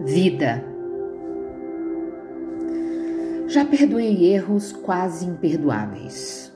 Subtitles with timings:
[0.00, 0.64] Vida.
[3.48, 6.52] Já perdoei erros quase imperdoáveis.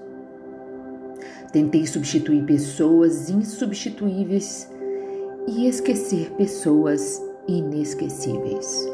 [1.53, 4.71] Tentei substituir pessoas insubstituíveis
[5.49, 8.89] e esquecer pessoas inesquecíveis.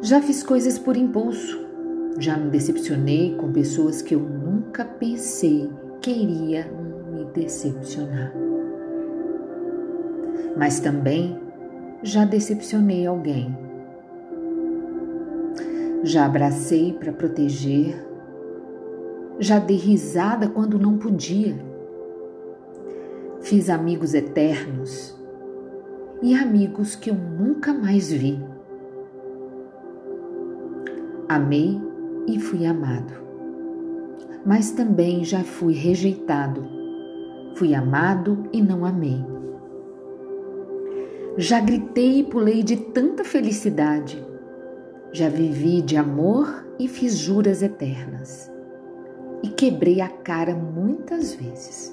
[0.00, 1.62] Já fiz coisas por impulso.
[2.18, 5.70] Já me decepcionei com pessoas que eu nunca pensei
[6.00, 6.66] que iria
[7.12, 8.53] me decepcionar
[10.56, 11.38] mas também
[12.02, 13.56] já decepcionei alguém.
[16.02, 17.96] Já abracei para proteger,
[19.38, 21.56] já dei risada quando não podia.
[23.40, 25.18] Fiz amigos eternos
[26.22, 28.38] e amigos que eu nunca mais vi.
[31.28, 31.80] Amei
[32.26, 33.14] e fui amado,
[34.44, 36.64] mas também já fui rejeitado.
[37.56, 39.24] Fui amado e não amei.
[41.36, 44.24] Já gritei e pulei de tanta felicidade.
[45.12, 48.48] Já vivi de amor e fiz juras eternas.
[49.42, 51.92] E quebrei a cara muitas vezes.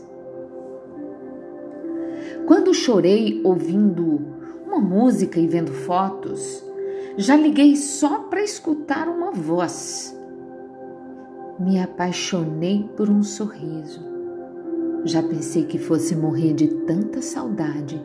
[2.45, 4.21] Quando chorei ouvindo
[4.63, 6.63] uma música e vendo fotos,
[7.17, 10.15] já liguei só para escutar uma voz.
[11.59, 14.01] Me apaixonei por um sorriso.
[15.03, 17.99] Já pensei que fosse morrer de tanta saudade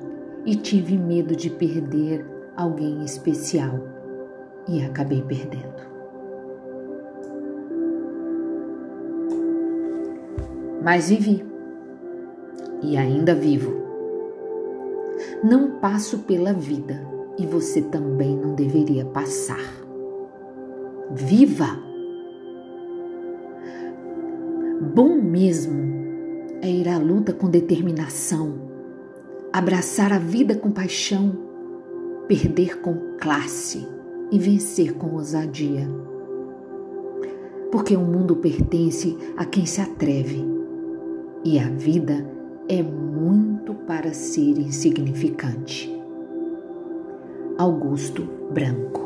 [0.47, 2.25] e tive medo de perder
[2.57, 3.81] alguém especial
[4.69, 5.85] e acabei perdendo.
[10.83, 11.45] Mas vivi
[12.81, 13.75] e ainda vivo.
[15.43, 17.03] Não passo pela vida
[17.37, 19.85] e você também não deveria passar.
[21.11, 21.85] Viva!
[24.95, 25.97] Bom mesmo
[26.63, 28.66] é ir à luta com determinação
[29.57, 31.35] abraçar a vida com paixão,
[32.29, 33.89] perder com classe
[34.31, 35.89] e vencer com ousadia.
[37.73, 40.45] Porque o mundo pertence a quem se atreve
[41.43, 42.31] e a vida
[42.69, 45.91] é muito para ser insignificante.
[47.57, 49.06] Augusto Branco